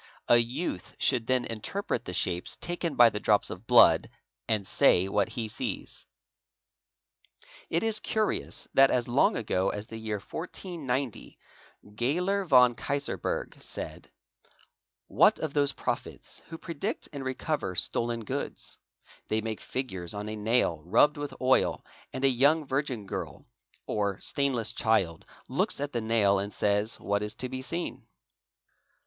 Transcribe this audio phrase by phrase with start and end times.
[0.27, 4.09] A youth should then interpret the shapes taken by the drops of blood
[4.47, 6.07] and say what he sees.
[6.63, 11.37] |= It is curious that as long ago as the year 1490
[11.89, 14.11] Getler von Kaisersberg SERRE OE T iM S said,""
[15.07, 18.79] What of those prophets who predict and recover stolen goods?_
[19.27, 23.45] they make figures on a nail rubbed with oil and a young virgin girl
[23.85, 28.07] or stainless child looks at the nail and says what is to be seen."